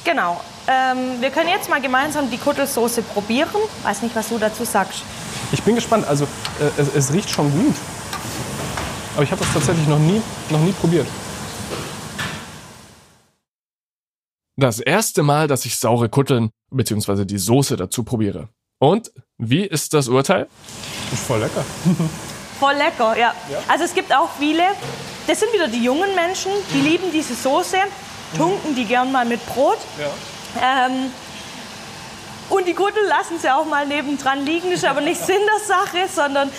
genau. 0.04 0.40
Ähm, 0.68 1.20
wir 1.20 1.30
können 1.30 1.48
jetzt 1.48 1.68
mal 1.68 1.80
gemeinsam 1.80 2.30
die 2.30 2.38
Kuttelsoße 2.38 3.02
probieren. 3.02 3.50
Weiß 3.82 4.02
nicht, 4.02 4.14
was 4.14 4.28
du 4.28 4.38
dazu 4.38 4.64
sagst. 4.64 5.02
Ich 5.52 5.62
bin 5.62 5.74
gespannt. 5.74 6.06
Also 6.06 6.24
äh, 6.24 6.80
es, 6.80 6.94
es, 6.94 7.12
riecht 7.12 7.30
schon 7.30 7.50
gut. 7.52 7.74
Aber 9.14 9.22
ich 9.22 9.30
habe 9.30 9.42
das 9.42 9.52
tatsächlich 9.52 9.86
noch 9.86 9.98
nie, 9.98 10.20
noch 10.50 10.60
nie 10.60 10.72
probiert. 10.72 11.06
Das 14.56 14.80
erste 14.80 15.22
Mal, 15.22 15.48
dass 15.48 15.64
ich 15.64 15.78
saure 15.78 16.08
Kutteln 16.08 16.50
bzw. 16.70 17.24
die 17.24 17.38
Soße 17.38 17.76
dazu 17.76 18.04
probiere. 18.04 18.48
Und 18.78 19.12
wie 19.38 19.64
ist 19.64 19.94
das 19.94 20.08
Urteil? 20.08 20.48
Ist 21.12 21.24
voll 21.24 21.40
lecker. 21.40 21.64
voll 22.58 22.74
lecker, 22.74 23.16
ja. 23.18 23.34
ja. 23.50 23.58
Also 23.68 23.84
es 23.84 23.94
gibt 23.94 24.14
auch 24.14 24.30
viele, 24.38 24.62
das 25.26 25.40
sind 25.40 25.52
wieder 25.52 25.68
die 25.68 25.84
jungen 25.84 26.14
Menschen, 26.14 26.52
die 26.72 26.78
mhm. 26.78 26.84
lieben 26.84 27.12
diese 27.12 27.34
Soße, 27.34 27.76
tunken 28.36 28.74
die 28.74 28.84
gern 28.84 29.12
mal 29.12 29.24
mit 29.24 29.44
Brot. 29.46 29.78
Ja. 29.98 30.86
Ähm, 30.86 31.10
und 32.52 32.68
die 32.68 32.74
Kuttel 32.74 33.02
lassen 33.08 33.38
sie 33.40 33.50
auch 33.50 33.64
mal 33.64 33.86
nebendran 33.86 34.44
liegen, 34.44 34.70
ist 34.72 34.84
aber 34.84 35.00
nicht 35.00 35.20
Sinn 35.24 35.40
der 35.46 35.66
Sache, 35.66 36.06
sondern 36.14 36.50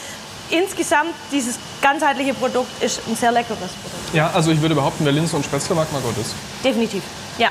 insgesamt 0.49 1.13
dieses 1.31 1.59
ganzheitliche 1.81 2.33
Produkt 2.33 2.81
ist 2.81 3.01
ein 3.07 3.15
sehr 3.15 3.31
leckeres 3.31 3.59
Produkt. 3.59 4.13
Ja, 4.13 4.31
also 4.33 4.51
ich 4.51 4.61
würde 4.61 4.75
behaupten, 4.75 5.05
wer 5.05 5.11
Linse 5.11 5.35
und 5.35 5.45
Spätzle 5.45 5.75
mag, 5.75 5.87
auch 5.93 6.17
das. 6.17 6.33
Definitiv, 6.63 7.03
ja. 7.37 7.49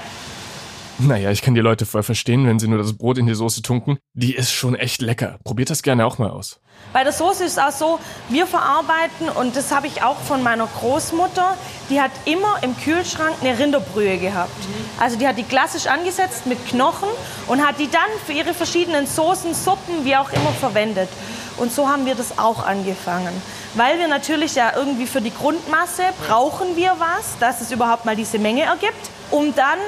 Naja, 0.98 1.30
ich 1.30 1.42
kann 1.42 1.54
die 1.54 1.60
Leute 1.60 1.86
voll 1.86 2.02
verstehen, 2.02 2.46
wenn 2.46 2.58
sie 2.58 2.68
nur 2.68 2.78
das 2.78 2.92
Brot 2.96 3.18
in 3.18 3.26
die 3.26 3.34
Soße 3.34 3.62
tunken. 3.62 3.98
Die 4.14 4.34
ist 4.34 4.52
schon 4.52 4.74
echt 4.74 5.00
lecker. 5.02 5.38
Probiert 5.42 5.70
das 5.70 5.82
gerne 5.82 6.06
auch 6.06 6.18
mal 6.18 6.30
aus. 6.30 6.60
Bei 6.92 7.04
der 7.04 7.12
Soße 7.12 7.44
ist 7.44 7.52
es 7.52 7.58
auch 7.58 7.70
so, 7.70 7.98
wir 8.28 8.46
verarbeiten, 8.46 9.28
und 9.30 9.56
das 9.56 9.72
habe 9.72 9.86
ich 9.86 10.02
auch 10.02 10.18
von 10.18 10.42
meiner 10.42 10.66
Großmutter, 10.66 11.56
die 11.88 12.00
hat 12.00 12.10
immer 12.26 12.62
im 12.62 12.76
Kühlschrank 12.76 13.36
eine 13.40 13.58
Rinderbrühe 13.58 14.18
gehabt. 14.18 14.52
Also 15.00 15.16
die 15.16 15.26
hat 15.26 15.38
die 15.38 15.44
klassisch 15.44 15.86
angesetzt 15.86 16.46
mit 16.46 16.64
Knochen 16.68 17.08
und 17.48 17.66
hat 17.66 17.78
die 17.78 17.90
dann 17.90 18.02
für 18.26 18.32
ihre 18.32 18.52
verschiedenen 18.52 19.06
Soßen, 19.06 19.54
Suppen, 19.54 20.04
wie 20.04 20.16
auch 20.16 20.30
immer 20.32 20.50
verwendet. 20.50 21.08
Und 21.56 21.72
so 21.72 21.88
haben 21.88 22.04
wir 22.04 22.14
das 22.14 22.38
auch 22.38 22.66
angefangen. 22.66 23.32
Weil 23.74 23.98
wir 23.98 24.08
natürlich 24.08 24.54
ja 24.54 24.72
irgendwie 24.76 25.06
für 25.06 25.22
die 25.22 25.32
Grundmasse 25.32 26.02
brauchen 26.26 26.76
wir 26.76 26.96
was, 26.98 27.38
dass 27.40 27.62
es 27.62 27.70
überhaupt 27.72 28.04
mal 28.04 28.16
diese 28.16 28.38
Menge 28.38 28.62
ergibt, 28.62 29.10
um 29.30 29.54
dann 29.54 29.78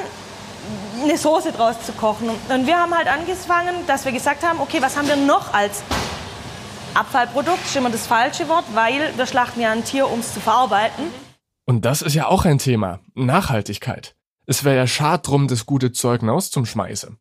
eine 1.03 1.19
Soße 1.19 1.53
draus 1.53 1.77
zu 1.85 1.93
kochen. 1.93 2.29
Und 2.29 2.67
wir 2.67 2.79
haben 2.79 2.95
halt 2.95 3.09
angefangen, 3.09 3.75
dass 3.87 4.05
wir 4.05 4.13
gesagt 4.13 4.43
haben, 4.47 4.61
okay, 4.61 4.81
was 4.81 4.97
haben 4.97 5.09
wir 5.09 5.17
noch 5.17 5.53
als 5.53 5.83
Abfallprodukt 6.95 7.65
ist 7.65 7.75
immer 7.75 7.91
das 7.91 8.07
falsche 8.07 8.49
Wort, 8.49 8.65
weil 8.73 9.17
wir 9.17 9.27
schlachten 9.27 9.61
ja 9.61 9.73
ein 9.73 9.85
Tier, 9.85 10.09
um 10.09 10.21
es 10.21 10.33
zu 10.33 10.41
verarbeiten. 10.41 11.07
Und 11.67 11.85
das 11.85 12.03
ist 12.03 12.15
ja 12.15 12.29
auch 12.29 12.45
ein 12.45 12.59
Thema. 12.59 13.01
Nachhaltigkeit. 13.15 14.15
Es 14.47 14.63
wäre 14.63 14.77
ja 14.77 14.87
schad 14.87 15.27
drum, 15.27 15.49
das 15.49 15.67
gute 15.67 15.91
Zeug 15.93 16.23
aus 16.23 16.51
zum 16.51 16.67
Schmeißen. 16.67 17.19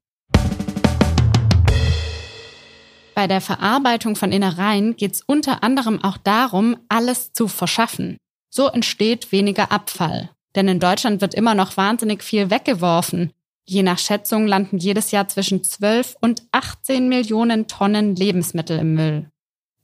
Bei 3.15 3.27
der 3.27 3.41
Verarbeitung 3.41 4.15
von 4.15 4.31
Innereien 4.31 4.95
geht 4.95 5.13
es 5.13 5.21
unter 5.21 5.63
anderem 5.63 6.03
auch 6.03 6.17
darum, 6.17 6.77
alles 6.89 7.31
zu 7.31 7.47
verschaffen. 7.47 8.17
So 8.49 8.67
entsteht 8.67 9.31
weniger 9.31 9.71
Abfall. 9.71 10.29
Denn 10.55 10.67
in 10.67 10.79
Deutschland 10.79 11.21
wird 11.21 11.33
immer 11.33 11.55
noch 11.55 11.77
wahnsinnig 11.77 12.23
viel 12.23 12.49
weggeworfen. 12.49 13.31
Je 13.65 13.83
nach 13.83 13.97
Schätzung 13.97 14.45
landen 14.45 14.77
jedes 14.77 15.11
Jahr 15.11 15.27
zwischen 15.27 15.63
12 15.63 16.17
und 16.21 16.43
18 16.51 17.07
Millionen 17.07 17.67
Tonnen 17.67 18.15
Lebensmittel 18.15 18.79
im 18.79 18.93
Müll. 18.93 19.29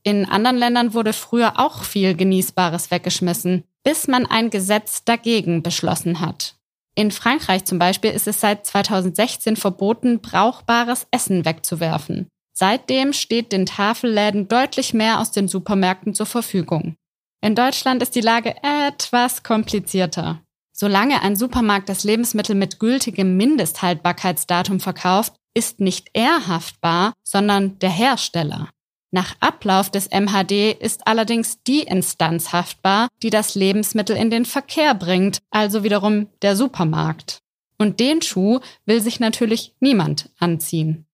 In 0.03 0.25
anderen 0.25 0.57
Ländern 0.57 0.93
wurde 0.93 1.13
früher 1.13 1.59
auch 1.59 1.83
viel 1.83 2.15
Genießbares 2.15 2.91
weggeschmissen, 2.91 3.63
bis 3.83 4.07
man 4.07 4.25
ein 4.25 4.49
Gesetz 4.49 5.03
dagegen 5.03 5.63
beschlossen 5.63 6.19
hat. 6.19 6.55
In 6.95 7.11
Frankreich 7.11 7.65
zum 7.65 7.79
Beispiel 7.79 8.11
ist 8.11 8.27
es 8.27 8.41
seit 8.41 8.65
2016 8.65 9.55
verboten, 9.55 10.19
brauchbares 10.19 11.07
Essen 11.11 11.45
wegzuwerfen. 11.45 12.27
Seitdem 12.53 13.13
steht 13.13 13.53
den 13.53 13.65
Tafelläden 13.65 14.49
deutlich 14.49 14.93
mehr 14.93 15.21
aus 15.21 15.31
den 15.31 15.47
Supermärkten 15.47 16.13
zur 16.13 16.25
Verfügung. 16.25 16.95
In 17.41 17.55
Deutschland 17.55 18.01
ist 18.03 18.15
die 18.15 18.21
Lage 18.21 18.53
etwas 18.61 19.43
komplizierter. 19.43 20.41
Solange 20.81 21.21
ein 21.23 21.35
Supermarkt 21.35 21.89
das 21.89 22.05
Lebensmittel 22.05 22.55
mit 22.55 22.79
gültigem 22.79 23.35
Mindesthaltbarkeitsdatum 23.35 24.79
verkauft, 24.79 25.33
ist 25.53 25.81
nicht 25.81 26.07
er 26.13 26.47
haftbar, 26.47 27.11
sondern 27.21 27.77
der 27.79 27.89
Hersteller. 27.89 28.69
Nach 29.11 29.35
Ablauf 29.41 29.91
des 29.91 30.07
MHD 30.09 30.71
ist 30.79 31.05
allerdings 31.05 31.61
die 31.63 31.81
Instanz 31.81 32.53
haftbar, 32.53 33.09
die 33.21 33.29
das 33.29 33.55
Lebensmittel 33.55 34.15
in 34.15 34.29
den 34.29 34.45
Verkehr 34.45 34.93
bringt, 34.93 35.39
also 35.49 35.83
wiederum 35.83 36.27
der 36.41 36.55
Supermarkt. 36.55 37.39
Und 37.77 37.99
den 37.99 38.21
Schuh 38.21 38.61
will 38.85 39.01
sich 39.01 39.19
natürlich 39.19 39.75
niemand 39.81 40.29
anziehen. 40.39 41.08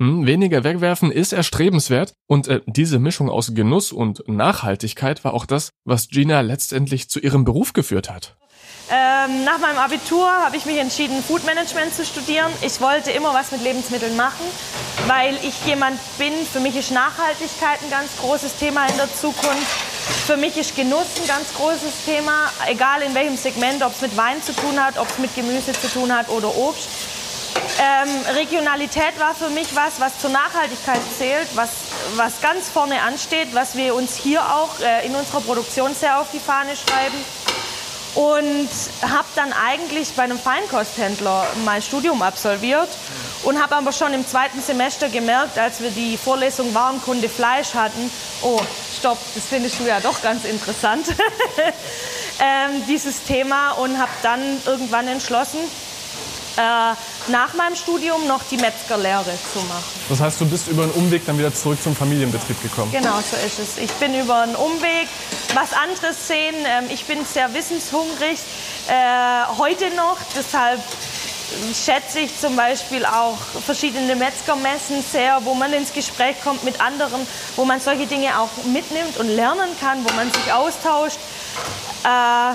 Hm, 0.00 0.26
weniger 0.26 0.62
wegwerfen 0.62 1.10
ist 1.10 1.32
erstrebenswert 1.32 2.14
und 2.28 2.46
äh, 2.46 2.60
diese 2.66 3.00
Mischung 3.00 3.28
aus 3.28 3.52
Genuss 3.54 3.90
und 3.90 4.28
Nachhaltigkeit 4.28 5.24
war 5.24 5.34
auch 5.34 5.44
das, 5.44 5.70
was 5.84 6.08
Gina 6.08 6.40
letztendlich 6.40 7.10
zu 7.10 7.18
ihrem 7.18 7.44
Beruf 7.44 7.72
geführt 7.72 8.08
hat. 8.08 8.36
Ähm, 8.90 9.44
nach 9.44 9.58
meinem 9.58 9.78
Abitur 9.78 10.24
habe 10.24 10.56
ich 10.56 10.66
mich 10.66 10.78
entschieden, 10.78 11.20
Food 11.22 11.44
Management 11.44 11.92
zu 11.92 12.04
studieren. 12.06 12.50
Ich 12.62 12.80
wollte 12.80 13.10
immer 13.10 13.34
was 13.34 13.50
mit 13.50 13.62
Lebensmitteln 13.62 14.16
machen, 14.16 14.46
weil 15.08 15.34
ich 15.42 15.66
jemand 15.66 15.98
bin, 16.16 16.32
für 16.50 16.60
mich 16.60 16.76
ist 16.76 16.92
Nachhaltigkeit 16.92 17.82
ein 17.82 17.90
ganz 17.90 18.16
großes 18.20 18.56
Thema 18.56 18.86
in 18.86 18.96
der 18.96 19.12
Zukunft. 19.12 19.66
Für 20.26 20.36
mich 20.36 20.56
ist 20.56 20.76
Genuss 20.76 21.20
ein 21.20 21.26
ganz 21.26 21.52
großes 21.54 22.04
Thema, 22.06 22.50
egal 22.68 23.02
in 23.02 23.14
welchem 23.14 23.36
Segment, 23.36 23.82
ob 23.82 23.92
es 23.92 24.00
mit 24.00 24.16
Wein 24.16 24.40
zu 24.42 24.54
tun 24.54 24.82
hat, 24.82 24.96
ob 24.96 25.10
es 25.10 25.18
mit 25.18 25.34
Gemüse 25.34 25.72
zu 25.72 25.88
tun 25.88 26.14
hat 26.16 26.28
oder 26.28 26.56
Obst. 26.56 26.88
Ähm, 27.80 28.34
Regionalität 28.34 29.18
war 29.18 29.34
für 29.34 29.50
mich 29.50 29.74
was, 29.74 30.00
was 30.00 30.18
zur 30.20 30.30
Nachhaltigkeit 30.30 31.00
zählt, 31.16 31.48
was, 31.54 31.70
was 32.16 32.40
ganz 32.40 32.68
vorne 32.68 33.00
ansteht, 33.02 33.48
was 33.52 33.76
wir 33.76 33.94
uns 33.94 34.16
hier 34.16 34.42
auch 34.42 34.80
äh, 34.80 35.06
in 35.06 35.14
unserer 35.14 35.40
Produktion 35.40 35.94
sehr 35.94 36.20
auf 36.20 36.30
die 36.32 36.40
Fahne 36.40 36.72
schreiben. 36.76 37.16
Und 38.14 38.68
habe 39.02 39.28
dann 39.36 39.52
eigentlich 39.52 40.12
bei 40.14 40.24
einem 40.24 40.38
Feinkosthändler 40.38 41.46
mein 41.64 41.82
Studium 41.82 42.22
absolviert 42.22 42.88
und 43.44 43.62
habe 43.62 43.76
aber 43.76 43.92
schon 43.92 44.12
im 44.12 44.26
zweiten 44.26 44.60
Semester 44.60 45.08
gemerkt, 45.08 45.58
als 45.58 45.80
wir 45.80 45.90
die 45.90 46.16
Vorlesung 46.16 46.74
Warenkunde 46.74 47.28
Fleisch 47.28 47.74
hatten, 47.74 48.10
oh, 48.42 48.60
stopp, 48.98 49.18
das 49.34 49.44
findest 49.44 49.78
du 49.78 49.84
ja 49.84 50.00
doch 50.00 50.20
ganz 50.22 50.44
interessant, 50.44 51.06
ähm, 52.40 52.82
dieses 52.88 53.22
Thema 53.22 53.72
und 53.72 53.98
habe 53.98 54.10
dann 54.22 54.40
irgendwann 54.66 55.06
entschlossen, 55.06 55.60
äh, 56.58 57.30
nach 57.30 57.54
meinem 57.54 57.76
Studium 57.76 58.26
noch 58.26 58.42
die 58.50 58.56
Metzgerlehre 58.56 59.32
zu 59.52 59.60
machen. 59.68 59.84
Das 60.08 60.20
heißt, 60.20 60.40
du 60.40 60.46
bist 60.46 60.66
über 60.66 60.82
einen 60.82 60.92
Umweg 60.92 61.24
dann 61.24 61.38
wieder 61.38 61.54
zurück 61.54 61.80
zum 61.80 61.94
Familienbetrieb 61.94 62.60
gekommen? 62.60 62.90
Genau, 62.90 63.18
so 63.18 63.36
ist 63.46 63.60
es. 63.60 63.78
Ich 63.78 63.92
bin 63.92 64.18
über 64.18 64.40
einen 64.40 64.56
Umweg 64.56 65.08
was 65.54 65.72
anderes 65.72 66.26
sehen. 66.26 66.56
Ähm, 66.66 66.86
ich 66.90 67.04
bin 67.04 67.24
sehr 67.24 67.54
wissenshungrig, 67.54 68.40
äh, 68.88 69.56
heute 69.56 69.94
noch. 69.94 70.16
Deshalb 70.36 70.80
schätze 71.72 72.20
ich 72.20 72.38
zum 72.38 72.56
Beispiel 72.56 73.06
auch 73.06 73.38
verschiedene 73.64 74.16
Metzgermessen 74.16 75.02
sehr, 75.02 75.40
wo 75.44 75.54
man 75.54 75.72
ins 75.72 75.92
Gespräch 75.92 76.40
kommt 76.42 76.64
mit 76.64 76.80
anderen, 76.80 77.26
wo 77.54 77.64
man 77.64 77.80
solche 77.80 78.06
Dinge 78.06 78.38
auch 78.38 78.50
mitnimmt 78.64 79.16
und 79.18 79.28
lernen 79.28 79.70
kann, 79.80 80.04
wo 80.04 80.12
man 80.14 80.30
sich 80.32 80.52
austauscht. 80.52 81.18
Äh, 82.04 82.54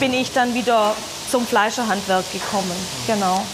bin 0.00 0.12
ich 0.12 0.32
dann 0.32 0.54
wieder 0.54 0.94
zum 1.30 1.44
Fleischerhandwerk 1.46 2.24
gekommen. 2.32 2.72
Genau. 3.06 3.44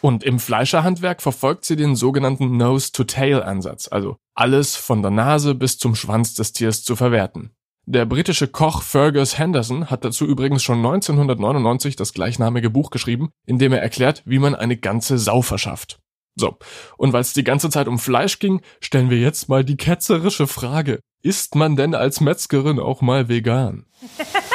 Und 0.00 0.24
im 0.24 0.40
Fleischerhandwerk 0.40 1.22
verfolgt 1.22 1.64
sie 1.64 1.76
den 1.76 1.94
sogenannten 1.94 2.56
Nose-to-Tail-Ansatz, 2.56 3.88
also 3.88 4.16
alles 4.34 4.74
von 4.74 5.00
der 5.00 5.12
Nase 5.12 5.54
bis 5.54 5.78
zum 5.78 5.94
Schwanz 5.94 6.34
des 6.34 6.52
Tiers 6.52 6.82
zu 6.82 6.96
verwerten. 6.96 7.52
Der 7.84 8.04
britische 8.04 8.48
Koch 8.48 8.82
Fergus 8.82 9.38
Henderson 9.38 9.90
hat 9.90 10.04
dazu 10.04 10.24
übrigens 10.24 10.62
schon 10.62 10.78
1999 10.78 11.96
das 11.96 12.12
gleichnamige 12.12 12.70
Buch 12.70 12.90
geschrieben, 12.90 13.30
in 13.44 13.58
dem 13.58 13.72
er 13.72 13.82
erklärt, 13.82 14.22
wie 14.24 14.38
man 14.38 14.54
eine 14.54 14.76
ganze 14.76 15.18
Sau 15.18 15.42
verschafft. 15.42 15.98
So, 16.34 16.56
und 16.96 17.12
weil 17.12 17.20
es 17.20 17.32
die 17.32 17.44
ganze 17.44 17.70
Zeit 17.70 17.88
um 17.88 17.98
Fleisch 17.98 18.38
ging, 18.38 18.62
stellen 18.80 19.10
wir 19.10 19.18
jetzt 19.18 19.48
mal 19.48 19.64
die 19.64 19.76
ketzerische 19.76 20.46
Frage. 20.46 21.00
Ist 21.22 21.54
man 21.54 21.76
denn 21.76 21.94
als 21.94 22.20
Metzgerin 22.20 22.80
auch 22.80 23.02
mal 23.02 23.28
vegan? 23.28 23.86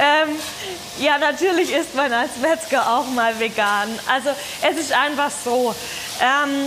Ähm, 0.00 0.38
ja, 0.98 1.18
natürlich 1.18 1.72
ist 1.72 1.94
man 1.94 2.10
als 2.10 2.36
Metzger 2.40 2.90
auch 2.90 3.06
mal 3.08 3.38
vegan. 3.38 3.98
Also 4.08 4.30
es 4.62 4.78
ist 4.78 4.92
einfach 4.92 5.30
so. 5.44 5.74
Ähm, 6.20 6.66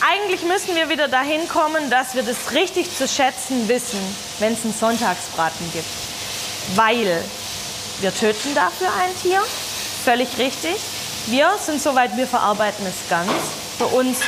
eigentlich 0.00 0.42
müssen 0.42 0.74
wir 0.74 0.88
wieder 0.88 1.06
dahin 1.06 1.46
kommen, 1.48 1.90
dass 1.90 2.14
wir 2.14 2.24
das 2.24 2.52
richtig 2.52 2.96
zu 2.96 3.06
schätzen 3.06 3.68
wissen, 3.68 4.00
wenn 4.40 4.54
es 4.54 4.64
einen 4.64 4.74
Sonntagsbraten 4.74 5.70
gibt. 5.72 5.86
Weil 6.74 7.22
wir 8.00 8.14
töten 8.14 8.54
dafür 8.54 8.88
ein 9.00 9.14
Tier, 9.22 9.40
völlig 10.04 10.28
richtig. 10.38 10.76
Wir 11.26 11.52
sind 11.64 11.80
soweit, 11.80 12.16
wir 12.16 12.26
verarbeiten 12.26 12.84
es 12.86 13.08
ganz. 13.08 13.30
Für 13.78 13.86
uns 13.86 14.18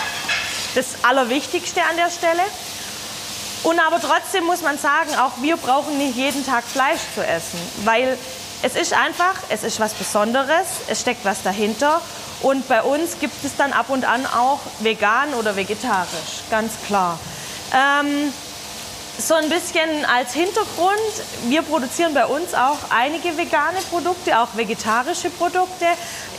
das 0.75 0.87
Allerwichtigste 1.02 1.83
an 1.83 1.97
der 1.97 2.11
Stelle. 2.11 2.43
Und 3.62 3.78
aber 3.78 4.00
trotzdem 4.00 4.45
muss 4.45 4.62
man 4.62 4.76
sagen, 4.78 5.11
auch 5.21 5.33
wir 5.40 5.57
brauchen 5.57 5.97
nicht 5.99 6.16
jeden 6.16 6.45
Tag 6.45 6.64
Fleisch 6.64 7.00
zu 7.14 7.25
essen, 7.25 7.61
weil 7.85 8.19
es 8.62 8.75
ist 8.75 8.92
einfach, 8.92 9.35
es 9.49 9.62
ist 9.62 9.78
was 9.81 9.95
Besonderes, 9.95 10.66
es 10.88 11.00
steckt 11.00 11.25
was 11.25 11.42
dahinter. 11.42 12.00
Und 12.42 12.66
bei 12.66 12.83
uns 12.83 13.21
gibt 13.21 13.45
es 13.45 13.57
dann 13.57 13.73
ab 13.73 13.87
und 13.88 14.04
an 14.04 14.26
auch 14.26 14.61
vegan 14.81 15.35
oder 15.35 15.54
vegetarisch, 15.54 16.42
ganz 16.50 16.73
klar. 16.87 17.19
Ähm, 17.73 18.33
so 19.19 19.35
ein 19.35 19.49
bisschen 19.49 20.04
als 20.07 20.33
Hintergrund, 20.33 20.99
wir 21.45 21.62
produzieren 21.62 22.14
bei 22.14 22.26
uns 22.26 22.54
auch 22.54 22.78
einige 22.90 23.37
vegane 23.37 23.78
Produkte, 23.90 24.38
auch 24.40 24.49
vegetarische 24.57 25.31
Produkte. 25.31 25.87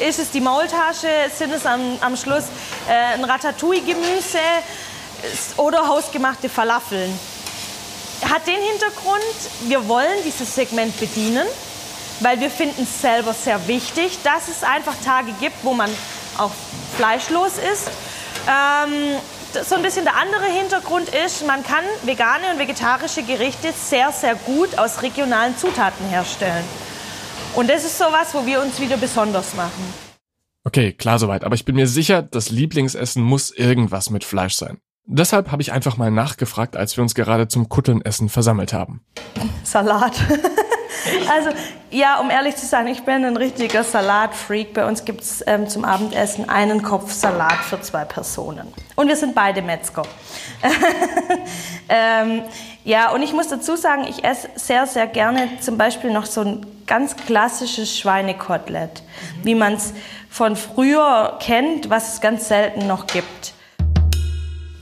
Ist 0.05 0.19
es 0.19 0.31
die 0.31 0.41
Maultasche, 0.41 1.07
sind 1.33 1.53
es 1.53 1.65
am, 1.65 1.97
am 2.01 2.17
Schluss 2.17 2.45
äh, 2.89 3.13
ein 3.13 3.23
Ratatouille-Gemüse, 3.23 4.39
oder 5.57 5.87
hausgemachte 5.87 6.49
Falafeln. 6.49 7.11
Hat 8.29 8.47
den 8.47 8.61
Hintergrund, 8.61 9.23
wir 9.67 9.87
wollen 9.87 10.23
dieses 10.25 10.55
Segment 10.55 10.97
bedienen, 10.99 11.45
weil 12.19 12.39
wir 12.39 12.49
finden 12.49 12.83
es 12.83 13.01
selber 13.01 13.33
sehr 13.33 13.67
wichtig, 13.67 14.19
dass 14.23 14.47
es 14.47 14.63
einfach 14.63 14.95
Tage 15.03 15.33
gibt, 15.39 15.63
wo 15.63 15.73
man 15.73 15.89
auch 16.37 16.51
fleischlos 16.95 17.53
ist. 17.57 17.89
Ähm, 18.47 19.19
so 19.61 19.75
ein 19.75 19.81
bisschen 19.81 20.05
der 20.05 20.15
andere 20.15 20.45
Hintergrund 20.45 21.09
ist, 21.09 21.45
man 21.45 21.63
kann 21.63 21.83
vegane 22.03 22.51
und 22.51 22.59
vegetarische 22.59 23.23
Gerichte 23.23 23.71
sehr, 23.75 24.11
sehr 24.11 24.35
gut 24.35 24.77
aus 24.77 25.01
regionalen 25.01 25.55
Zutaten 25.57 26.07
herstellen. 26.07 26.63
Und 27.55 27.69
das 27.69 27.83
ist 27.83 27.97
sowas, 27.97 28.33
wo 28.33 28.45
wir 28.45 28.61
uns 28.61 28.79
wieder 28.79 28.97
besonders 28.97 29.53
machen. 29.53 29.93
Okay, 30.63 30.93
klar 30.93 31.19
soweit. 31.19 31.43
Aber 31.43 31.55
ich 31.55 31.65
bin 31.65 31.75
mir 31.75 31.87
sicher, 31.87 32.23
das 32.23 32.49
Lieblingsessen 32.49 33.21
muss 33.21 33.51
irgendwas 33.51 34.09
mit 34.09 34.23
Fleisch 34.23 34.55
sein. 34.55 34.79
Deshalb 35.05 35.51
habe 35.51 35.61
ich 35.61 35.73
einfach 35.73 35.97
mal 35.97 36.11
nachgefragt, 36.11 36.77
als 36.77 36.95
wir 36.95 37.01
uns 37.01 37.13
gerade 37.13 37.47
zum 37.49 37.67
Kuttelnessen 37.67 38.29
versammelt 38.29 38.71
haben. 38.71 39.01
Salat. 39.63 40.13
also 41.29 41.49
ja, 41.91 42.19
um 42.19 42.29
ehrlich 42.29 42.55
zu 42.55 42.65
sein, 42.65 42.87
ich 42.87 43.03
bin 43.03 43.25
ein 43.25 43.35
richtiger 43.35 43.83
Salatfreak. 43.83 44.73
Bei 44.73 44.87
uns 44.87 45.03
gibt 45.03 45.21
es 45.21 45.43
ähm, 45.45 45.67
zum 45.67 45.83
Abendessen 45.83 46.49
einen 46.49 46.81
Kopf 46.81 47.11
Salat 47.11 47.59
für 47.69 47.81
zwei 47.81 48.05
Personen. 48.05 48.73
Und 48.95 49.09
wir 49.09 49.17
sind 49.17 49.35
beide 49.35 49.61
Metzger. 49.61 50.03
ähm, 51.89 52.43
ja, 52.85 53.11
und 53.11 53.21
ich 53.23 53.33
muss 53.33 53.49
dazu 53.49 53.75
sagen, 53.75 54.05
ich 54.09 54.23
esse 54.23 54.49
sehr, 54.55 54.87
sehr 54.87 55.07
gerne 55.07 55.49
zum 55.59 55.77
Beispiel 55.77 56.11
noch 56.11 56.25
so 56.25 56.41
ein 56.41 56.65
ganz 56.87 57.17
klassisches 57.17 57.97
Schweinekotelett, 57.97 59.03
wie 59.43 59.55
man 59.55 59.73
es 59.73 59.93
von 60.29 60.55
früher 60.55 61.37
kennt, 61.41 61.89
was 61.89 62.13
es 62.13 62.21
ganz 62.21 62.47
selten 62.47 62.87
noch 62.87 63.05
gibt. 63.05 63.53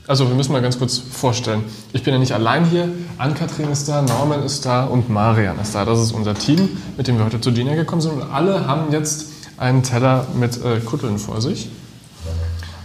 Also 0.08 0.28
wir 0.28 0.34
müssen 0.34 0.52
mal 0.52 0.60
ganz 0.60 0.78
kurz 0.78 0.98
vorstellen. 0.98 1.64
Ich 1.92 2.02
bin 2.02 2.12
ja 2.12 2.18
nicht 2.18 2.32
allein 2.32 2.64
hier. 2.64 2.88
Ann-Kathrin 3.18 3.70
ist 3.70 3.88
da, 3.88 4.02
Norman 4.02 4.42
ist 4.42 4.66
da 4.66 4.84
und 4.84 5.08
Marian 5.08 5.58
ist 5.60 5.74
da. 5.74 5.84
Das 5.84 6.00
ist 6.00 6.12
unser 6.12 6.34
Team, 6.34 6.68
mit 6.96 7.06
dem 7.06 7.18
wir 7.18 7.24
heute 7.24 7.40
zu 7.40 7.52
Gina 7.52 7.74
gekommen 7.74 8.02
sind. 8.02 8.12
Und 8.12 8.22
alle 8.22 8.66
haben 8.66 8.90
jetzt 8.90 9.28
einen 9.58 9.82
Teller 9.84 10.26
mit 10.34 10.62
äh, 10.64 10.80
Kutteln 10.80 11.18
vor 11.18 11.40
sich. 11.40 11.68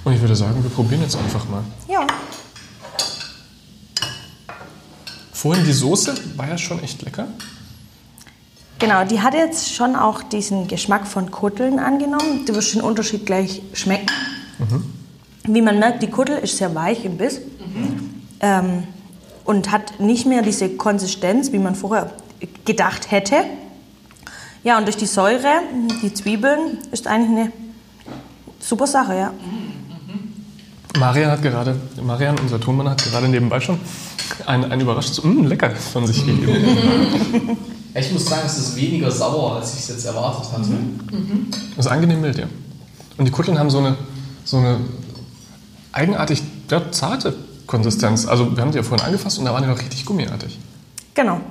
Und 0.03 0.13
ich 0.13 0.21
würde 0.21 0.35
sagen, 0.35 0.63
wir 0.63 0.69
probieren 0.69 1.01
jetzt 1.01 1.17
einfach 1.17 1.49
mal. 1.49 1.63
Ja. 1.89 2.05
Vorhin 5.33 5.65
die 5.65 5.73
Soße 5.73 6.13
war 6.35 6.47
ja 6.47 6.57
schon 6.57 6.81
echt 6.83 7.01
lecker. 7.01 7.27
Genau, 8.79 9.05
die 9.05 9.21
hat 9.21 9.33
jetzt 9.33 9.73
schon 9.73 9.95
auch 9.95 10.21
diesen 10.21 10.67
Geschmack 10.67 11.07
von 11.07 11.31
Kutteln 11.31 11.79
angenommen. 11.79 12.45
Du 12.45 12.53
wirst 12.53 12.75
den 12.75 12.81
Unterschied 12.81 13.25
gleich 13.25 13.63
schmecken. 13.73 14.07
Wie 15.47 15.61
man 15.61 15.79
merkt, 15.79 16.03
die 16.03 16.09
Kuttel 16.09 16.37
ist 16.37 16.57
sehr 16.57 16.75
weich 16.75 17.05
im 17.05 17.17
Biss 17.17 17.41
ähm, 18.41 18.83
und 19.45 19.71
hat 19.71 19.99
nicht 19.99 20.25
mehr 20.25 20.41
diese 20.41 20.69
Konsistenz, 20.69 21.51
wie 21.51 21.57
man 21.57 21.75
vorher 21.75 22.11
gedacht 22.65 23.11
hätte. 23.11 23.35
Ja, 24.63 24.77
und 24.77 24.85
durch 24.85 24.97
die 24.97 25.05
Säure, 25.05 25.61
die 26.03 26.13
Zwiebeln, 26.13 26.79
ist 26.91 27.07
eigentlich 27.07 27.39
eine 27.39 27.51
super 28.59 28.87
Sache, 28.87 29.15
ja. 29.15 29.33
Marian 30.99 31.31
hat 31.31 31.41
gerade, 31.41 31.75
Marian, 32.03 32.35
unser 32.39 32.59
Tonmann, 32.59 32.89
hat 32.89 33.03
gerade 33.03 33.29
nebenbei 33.29 33.59
schon 33.59 33.79
ein, 34.45 34.69
ein 34.69 34.81
überraschendes 34.81 35.23
mm, 35.23 35.45
lecker 35.45 35.69
von 35.69 36.07
sich 36.07 36.25
gegeben. 36.25 37.57
Ich 37.93 38.11
muss 38.11 38.25
sagen, 38.25 38.43
es 38.45 38.57
ist 38.57 38.75
weniger 38.75 39.09
sauer, 39.09 39.55
als 39.55 39.73
ich 39.73 39.79
es 39.79 39.87
jetzt 39.87 40.05
erwartet 40.05 40.51
hatte. 40.51 40.69
Das 41.75 41.85
ist 41.85 41.91
angenehm 41.91 42.21
mild, 42.21 42.37
ja. 42.37 42.45
Und 43.17 43.25
die 43.25 43.31
Kutteln 43.31 43.57
haben 43.57 43.69
so 43.69 43.79
eine, 43.79 43.95
so 44.43 44.57
eine 44.57 44.79
eigenartig 45.91 46.43
ja, 46.69 46.91
zarte 46.91 47.35
Konsistenz. 47.65 48.27
Also 48.27 48.55
wir 48.55 48.61
haben 48.61 48.71
die 48.71 48.77
ja 48.77 48.83
vorhin 48.83 49.05
angefasst 49.05 49.39
und 49.39 49.45
da 49.45 49.53
waren 49.53 49.63
die 49.63 49.69
noch 49.69 49.79
richtig 49.79 50.05
gummiartig. 50.05 50.57
Genau. 51.13 51.41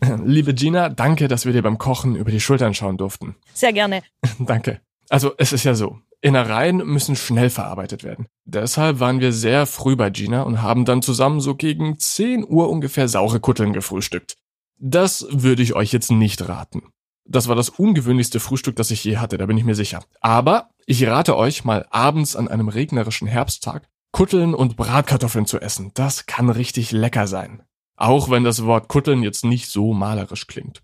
Liebe 0.24 0.54
Gina, 0.54 0.88
danke, 0.88 1.28
dass 1.28 1.46
wir 1.46 1.52
dir 1.52 1.62
beim 1.62 1.78
Kochen 1.78 2.14
über 2.14 2.30
die 2.30 2.40
Schultern 2.40 2.74
schauen 2.74 2.96
durften. 2.96 3.36
Sehr 3.54 3.72
gerne. 3.72 4.02
Danke. 4.38 4.80
Also 5.10 5.32
es 5.38 5.52
ist 5.52 5.64
ja 5.64 5.74
so, 5.74 5.98
Innereien 6.20 6.78
müssen 6.78 7.16
schnell 7.16 7.50
verarbeitet 7.50 8.04
werden. 8.04 8.26
Deshalb 8.44 9.00
waren 9.00 9.20
wir 9.20 9.32
sehr 9.32 9.66
früh 9.66 9.96
bei 9.96 10.10
Gina 10.10 10.42
und 10.42 10.62
haben 10.62 10.84
dann 10.84 11.02
zusammen 11.02 11.40
so 11.40 11.54
gegen 11.54 11.98
10 11.98 12.44
Uhr 12.46 12.68
ungefähr 12.68 13.08
saure 13.08 13.40
Kutteln 13.40 13.72
gefrühstückt. 13.72 14.36
Das 14.78 15.26
würde 15.30 15.62
ich 15.62 15.74
euch 15.74 15.92
jetzt 15.92 16.10
nicht 16.10 16.48
raten. 16.48 16.82
Das 17.24 17.48
war 17.48 17.56
das 17.56 17.68
ungewöhnlichste 17.68 18.40
Frühstück, 18.40 18.76
das 18.76 18.90
ich 18.90 19.04
je 19.04 19.18
hatte, 19.18 19.38
da 19.38 19.46
bin 19.46 19.58
ich 19.58 19.64
mir 19.64 19.74
sicher. 19.74 20.00
Aber 20.20 20.70
ich 20.90 21.06
rate 21.06 21.36
euch 21.36 21.66
mal 21.66 21.86
abends 21.90 22.34
an 22.34 22.48
einem 22.48 22.68
regnerischen 22.68 23.28
Herbsttag 23.28 23.86
Kutteln 24.10 24.54
und 24.54 24.76
Bratkartoffeln 24.76 25.44
zu 25.44 25.60
essen. 25.60 25.90
Das 25.92 26.24
kann 26.24 26.48
richtig 26.48 26.92
lecker 26.92 27.26
sein. 27.26 27.62
Auch 27.96 28.30
wenn 28.30 28.42
das 28.42 28.64
Wort 28.64 28.88
Kutteln 28.88 29.22
jetzt 29.22 29.44
nicht 29.44 29.68
so 29.68 29.92
malerisch 29.92 30.46
klingt. 30.46 30.82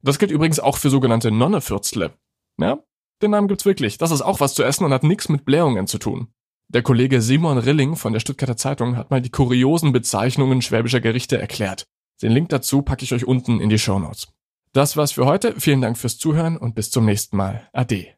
Das 0.00 0.18
gilt 0.18 0.30
übrigens 0.30 0.60
auch 0.60 0.78
für 0.78 0.88
sogenannte 0.88 1.30
Nonnefürzle. 1.30 2.14
Ja, 2.58 2.78
den 3.20 3.32
Namen 3.32 3.48
gibt's 3.48 3.66
wirklich. 3.66 3.98
Das 3.98 4.12
ist 4.12 4.22
auch 4.22 4.40
was 4.40 4.54
zu 4.54 4.62
essen 4.62 4.86
und 4.86 4.94
hat 4.94 5.02
nichts 5.02 5.28
mit 5.28 5.44
Blähungen 5.44 5.86
zu 5.86 5.98
tun. 5.98 6.28
Der 6.68 6.82
Kollege 6.82 7.20
Simon 7.20 7.58
Rilling 7.58 7.96
von 7.96 8.14
der 8.14 8.20
Stuttgarter 8.20 8.56
Zeitung 8.56 8.96
hat 8.96 9.10
mal 9.10 9.20
die 9.20 9.30
kuriosen 9.30 9.92
Bezeichnungen 9.92 10.62
schwäbischer 10.62 11.02
Gerichte 11.02 11.38
erklärt. 11.38 11.84
Den 12.22 12.32
Link 12.32 12.48
dazu 12.48 12.80
packe 12.80 13.04
ich 13.04 13.12
euch 13.12 13.26
unten 13.26 13.60
in 13.60 13.68
die 13.68 13.78
Show 13.78 13.98
Notes. 13.98 14.28
Das 14.72 14.96
war's 14.96 15.12
für 15.12 15.26
heute. 15.26 15.60
Vielen 15.60 15.82
Dank 15.82 15.98
fürs 15.98 16.16
Zuhören 16.16 16.56
und 16.56 16.74
bis 16.74 16.90
zum 16.90 17.04
nächsten 17.04 17.36
Mal. 17.36 17.68
Ade. 17.74 18.14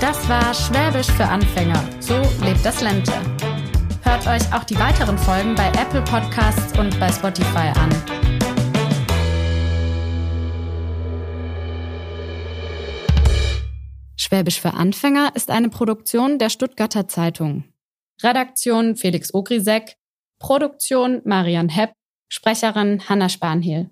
Das 0.00 0.28
war 0.28 0.54
Schwäbisch 0.54 1.08
für 1.08 1.24
Anfänger. 1.24 1.84
So 1.98 2.14
lebt 2.44 2.64
das 2.64 2.80
Lente. 2.80 3.12
Hört 4.04 4.28
euch 4.28 4.52
auch 4.54 4.62
die 4.62 4.78
weiteren 4.78 5.18
Folgen 5.18 5.56
bei 5.56 5.66
Apple 5.70 6.02
Podcasts 6.02 6.78
und 6.78 6.98
bei 7.00 7.10
Spotify 7.10 7.72
an. 7.74 7.90
Schwäbisch 14.16 14.60
für 14.60 14.74
Anfänger 14.74 15.32
ist 15.34 15.50
eine 15.50 15.68
Produktion 15.68 16.38
der 16.38 16.50
Stuttgarter 16.50 17.08
Zeitung. 17.08 17.64
Redaktion 18.22 18.94
Felix 18.94 19.34
Ogrisek, 19.34 19.96
Produktion 20.38 21.22
Marian 21.24 21.68
Hepp, 21.68 21.90
Sprecherin 22.28 23.08
Hanna 23.08 23.28
Spanhiel. 23.28 23.90